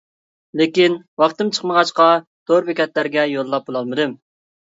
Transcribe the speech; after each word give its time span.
لېكىن 0.61 0.95
ۋاقتىم 1.23 1.51
چىقمىغاچقا 1.57 2.07
تور 2.51 2.67
بېكەتلەرگە 2.71 3.27
يوللاپ 3.35 3.67
بولالمىدىم. 3.69 4.19